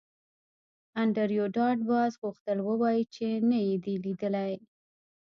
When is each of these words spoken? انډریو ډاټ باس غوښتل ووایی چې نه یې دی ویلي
انډریو 1.01 1.45
ډاټ 1.55 1.77
باس 1.89 2.13
غوښتل 2.21 2.57
ووایی 2.63 3.01
چې 3.15 3.27
نه 3.49 3.57
یې 3.67 3.73
دی 3.83 3.95
ویلي 4.03 4.55